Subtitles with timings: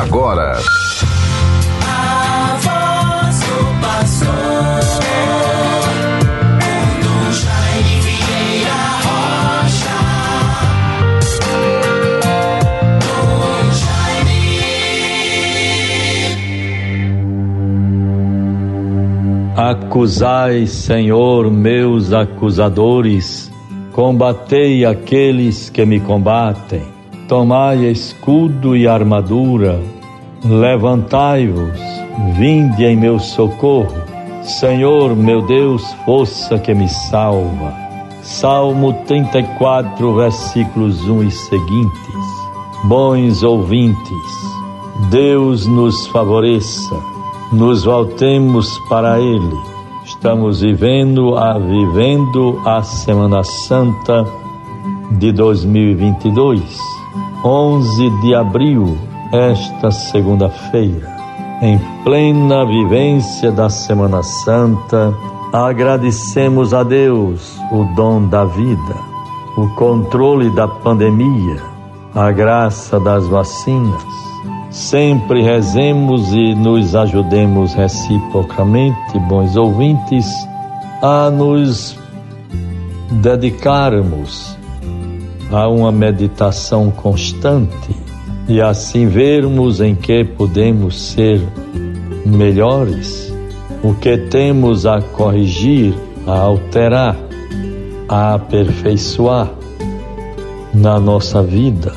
[0.00, 0.58] agora.
[19.56, 23.50] Acusai, Senhor, meus acusadores,
[23.92, 26.82] combatei aqueles que me combatem,
[27.28, 29.80] tomai escudo e armadura,
[30.44, 31.80] levantai-vos,
[32.36, 34.02] vinde em meu socorro,
[34.42, 37.72] Senhor, meu Deus, força que me salva.
[38.22, 42.14] Salmo 34, versículos 1 e seguintes.
[42.84, 44.54] Bons ouvintes,
[45.10, 46.94] Deus nos favoreça,
[47.52, 49.56] nos voltemos para Ele.
[50.04, 54.26] Estamos vivendo a, vivendo a Semana Santa
[55.12, 56.60] de 2022,
[57.44, 58.96] 11 de abril,
[59.30, 61.14] esta segunda-feira.
[61.60, 65.14] Em plena vivência da Semana Santa,
[65.52, 68.96] agradecemos a Deus o dom da vida,
[69.58, 71.60] o controle da pandemia,
[72.14, 74.02] a graça das vacinas.
[74.70, 80.26] Sempre rezemos e nos ajudemos reciprocamente, bons ouvintes,
[81.02, 81.94] a nos
[83.10, 84.63] dedicarmos
[85.54, 87.96] a uma meditação constante
[88.48, 91.40] e assim vermos em que podemos ser
[92.26, 93.32] melhores,
[93.80, 95.94] o que temos a corrigir,
[96.26, 97.16] a alterar,
[98.08, 99.48] a aperfeiçoar
[100.74, 101.92] na nossa vida,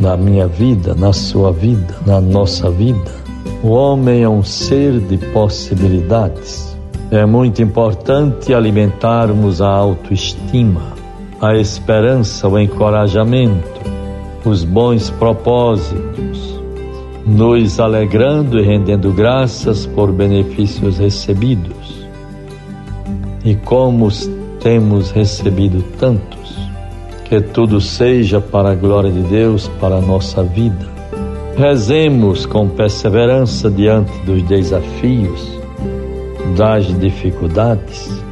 [0.00, 3.24] na minha vida, na sua vida, na nossa vida.
[3.62, 6.76] O homem é um ser de possibilidades.
[7.08, 10.95] É muito importante alimentarmos a autoestima,
[11.40, 13.80] a esperança, o encorajamento,
[14.44, 16.60] os bons propósitos,
[17.26, 22.06] nos alegrando e rendendo graças por benefícios recebidos.
[23.44, 24.08] E como
[24.60, 26.56] temos recebido tantos,
[27.24, 30.86] que tudo seja para a glória de Deus, para a nossa vida.
[31.56, 35.58] Rezemos com perseverança diante dos desafios,
[36.56, 38.25] das dificuldades,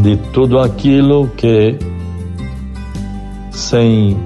[0.00, 1.76] de tudo aquilo que,
[3.50, 4.16] sem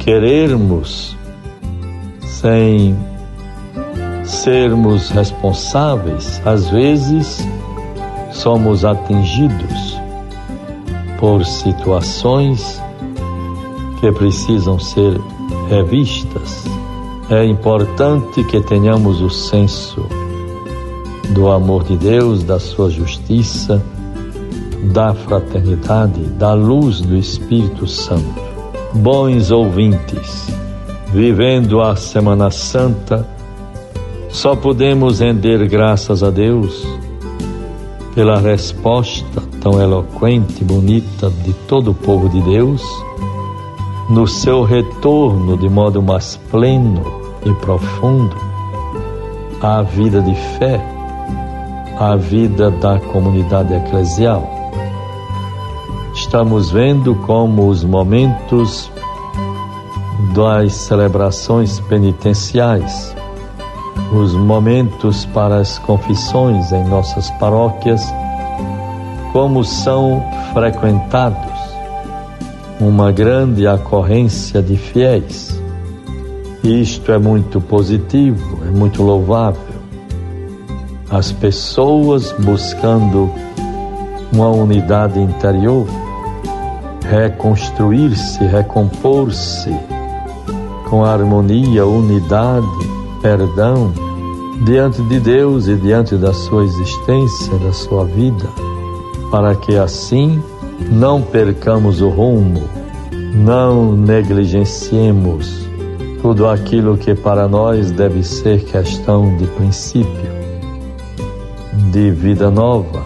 [0.00, 1.16] querermos,
[2.20, 2.96] sem
[4.24, 7.46] sermos responsáveis, às vezes
[8.32, 10.00] somos atingidos
[11.18, 12.82] por situações
[14.00, 15.18] que precisam ser
[15.70, 16.64] revistas.
[17.30, 20.06] É importante que tenhamos o senso
[21.30, 23.82] do amor de Deus, da sua justiça,
[24.92, 28.42] da fraternidade, da luz do Espírito Santo.
[28.92, 30.48] Bons ouvintes,
[31.12, 33.26] vivendo a Semana Santa,
[34.28, 36.86] só podemos render graças a Deus
[38.14, 42.82] pela resposta tão eloquente e bonita de todo o povo de Deus,
[44.08, 47.02] no seu retorno de modo mais pleno
[47.44, 48.36] e profundo
[49.60, 50.80] à vida de fé,
[51.98, 54.53] à vida da comunidade eclesial.
[56.34, 58.90] Estamos vendo como os momentos
[60.34, 63.14] das celebrações penitenciais,
[64.12, 68.02] os momentos para as confissões em nossas paróquias,
[69.32, 71.52] como são frequentados,
[72.80, 75.62] uma grande ocorrência de fiéis.
[76.64, 79.76] Isto é muito positivo, é muito louvável.
[81.08, 83.30] As pessoas buscando
[84.32, 85.86] uma unidade interior,
[87.10, 89.74] reconstruir-se, recompor-se
[90.88, 92.66] com harmonia, unidade,
[93.20, 93.92] perdão,
[94.64, 98.48] diante de Deus e diante da sua existência, da sua vida,
[99.30, 100.42] para que assim
[100.90, 102.62] não percamos o rumo,
[103.34, 105.64] não negligenciemos
[106.22, 110.32] tudo aquilo que para nós deve ser questão de princípio,
[111.90, 113.02] de vida nova,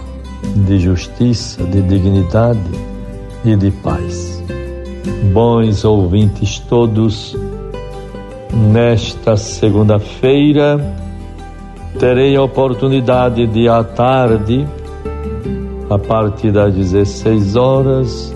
[0.54, 2.87] de justiça, de dignidade
[3.44, 4.42] e de paz.
[5.32, 7.36] Bons ouvintes todos,
[8.52, 10.80] nesta segunda-feira
[11.98, 14.66] terei a oportunidade de à tarde,
[15.90, 18.34] a partir das 16 horas,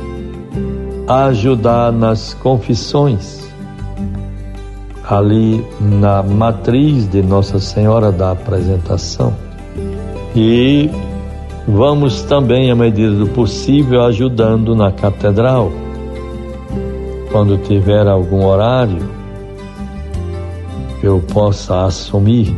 [1.07, 3.49] ajudar nas confissões,
[5.09, 9.33] ali na matriz de Nossa Senhora da Apresentação.
[10.35, 10.91] E
[11.67, 15.71] vamos também, à medida do possível, ajudando na catedral.
[17.31, 19.09] Quando tiver algum horário,
[21.03, 22.55] eu possa assumir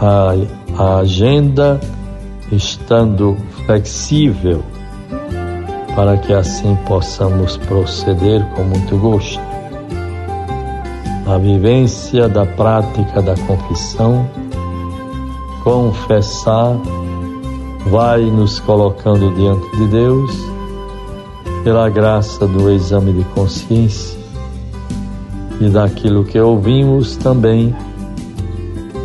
[0.00, 0.34] a,
[0.78, 1.80] a agenda
[2.52, 4.62] estando flexível
[5.94, 9.40] para que assim possamos proceder com muito gosto.
[11.26, 14.28] A vivência da prática da confissão,
[15.62, 16.76] confessar,
[17.86, 20.30] vai nos colocando diante de Deus,
[21.62, 24.18] pela graça do exame de consciência
[25.60, 27.74] e daquilo que ouvimos também,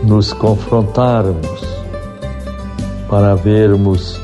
[0.04, 1.62] nos confrontarmos
[3.10, 4.20] para vermos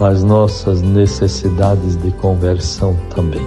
[0.00, 3.46] as nossas necessidades de conversão também.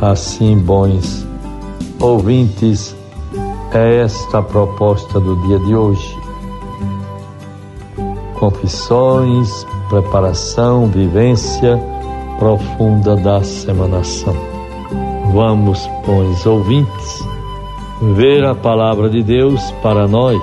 [0.00, 1.26] Assim, bons
[2.00, 2.96] ouvintes,
[3.72, 6.19] é esta a proposta do dia de hoje.
[8.40, 11.78] Confissões, preparação, vivência
[12.38, 14.34] profunda da semanação.
[15.34, 17.28] Vamos, bons ouvintes,
[18.16, 20.40] ver a palavra de Deus para nós.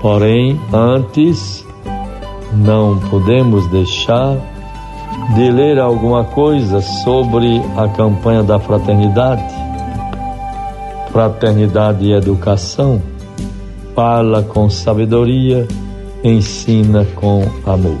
[0.00, 1.66] Porém, antes,
[2.52, 4.36] não podemos deixar
[5.34, 9.52] de ler alguma coisa sobre a campanha da fraternidade.
[11.10, 13.02] Fraternidade e educação.
[13.96, 15.66] Fala com sabedoria,
[16.24, 17.98] ensina com amor.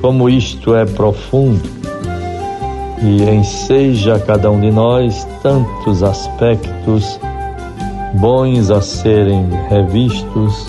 [0.00, 1.68] Como isto é profundo
[3.02, 7.20] e enseja a cada um de nós tantos aspectos
[8.14, 10.66] bons a serem revistos,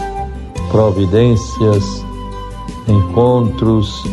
[0.70, 2.06] providências,
[2.88, 4.04] encontros,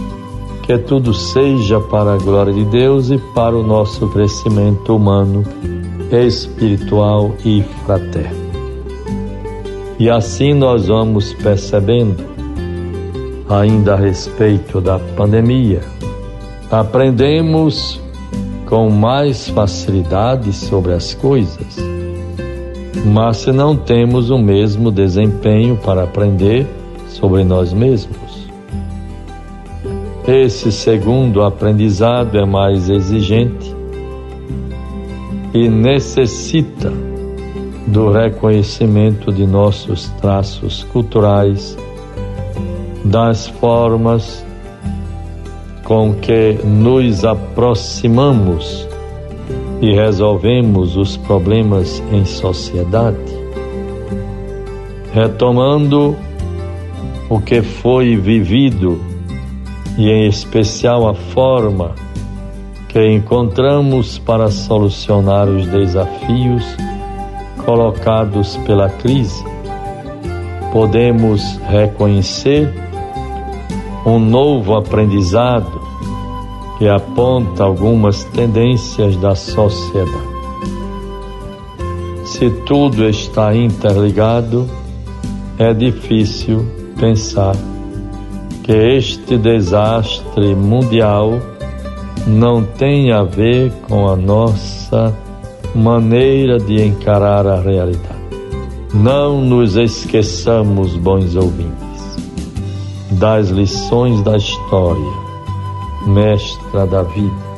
[0.63, 5.43] que tudo seja para a glória de Deus e para o nosso crescimento humano,
[6.11, 8.48] espiritual e fraterno.
[9.99, 12.25] E assim nós vamos percebendo,
[13.49, 15.81] ainda a respeito da pandemia,
[16.71, 18.01] aprendemos
[18.65, 21.79] com mais facilidade sobre as coisas,
[23.07, 26.65] mas se não temos o mesmo desempenho para aprender
[27.09, 28.47] sobre nós mesmos.
[30.29, 33.75] Esse segundo aprendizado é mais exigente
[35.53, 37.08] e necessita
[37.89, 41.77] do reconhecimento de nossos traços culturais,
[43.05, 44.45] das formas
[45.85, 48.87] com que nos aproximamos
[49.81, 53.19] e resolvemos os problemas em sociedade,
[55.15, 56.15] retomando
[57.31, 59.01] o que foi vivido
[59.97, 61.95] e em especial a forma
[62.89, 66.65] que encontramos para solucionar os desafios
[67.69, 69.45] colocados pela crise,
[70.73, 72.73] podemos reconhecer
[74.07, 75.79] um novo aprendizado
[76.79, 80.29] que aponta algumas tendências da sociedade.
[82.25, 84.67] Se tudo está interligado,
[85.59, 86.65] é difícil
[86.99, 87.55] pensar
[88.63, 91.39] que este desastre mundial
[92.27, 95.15] não tem a ver com a nossa
[95.75, 98.19] maneira de encarar a realidade.
[98.93, 102.17] Não nos esqueçamos, bons ouvintes,
[103.13, 105.13] das lições da história,
[106.07, 107.49] mestra da vida.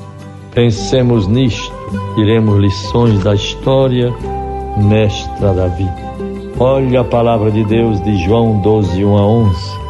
[0.52, 1.72] Pensemos nisto,
[2.14, 4.12] tiremos lições da história,
[4.76, 6.10] mestra da vida.
[6.58, 9.80] Olha a palavra de Deus de João 12, 1 a 11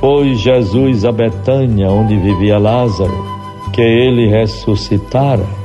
[0.00, 3.12] foi Jesus a Betânia, onde vivia Lázaro,
[3.70, 5.59] que ele ressuscitara.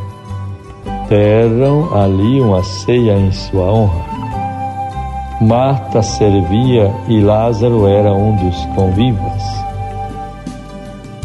[1.10, 4.06] Deram ali uma ceia em sua honra.
[5.42, 9.44] Marta servia e Lázaro era um dos convivas.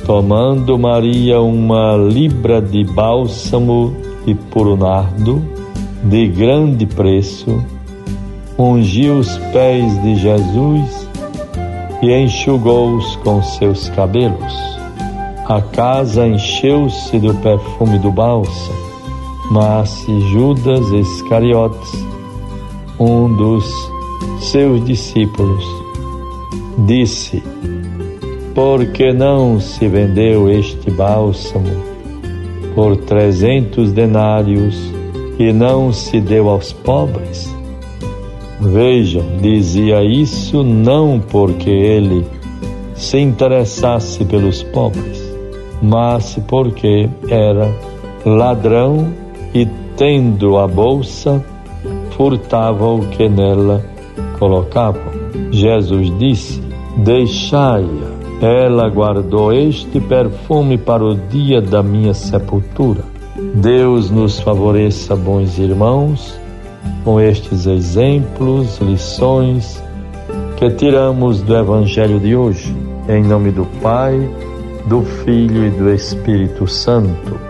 [0.04, 3.96] Tomando Maria uma libra de bálsamo
[4.26, 5.42] de puro nardo,
[6.04, 7.64] de grande preço,
[8.58, 11.08] ungiu os pés de Jesus
[12.02, 14.54] e enxugou-os com seus cabelos.
[15.46, 18.89] A casa encheu-se do perfume do bálsamo,
[19.50, 22.06] mas Judas Iscariotes,
[22.98, 23.64] um dos
[24.40, 25.64] seus discípulos,
[26.86, 27.42] disse:
[28.54, 31.90] Por que não se vendeu este bálsamo
[32.74, 34.78] por trezentos denários
[35.38, 37.52] e não se deu aos pobres?
[38.60, 42.24] Vejam, dizia isso não porque ele
[42.94, 45.18] se interessasse pelos pobres,
[45.82, 47.74] mas porque era
[48.24, 49.10] ladrão
[49.54, 49.66] e,
[49.96, 51.44] tendo a bolsa,
[52.16, 53.84] furtava o que nela
[54.38, 55.12] colocavam.
[55.50, 56.62] Jesus disse:
[56.98, 58.20] Deixai-a.
[58.40, 63.02] Ela guardou este perfume para o dia da minha sepultura.
[63.54, 66.40] Deus nos favoreça, bons irmãos,
[67.04, 69.82] com estes exemplos, lições
[70.56, 72.74] que tiramos do Evangelho de hoje.
[73.08, 74.16] Em nome do Pai,
[74.86, 77.49] do Filho e do Espírito Santo.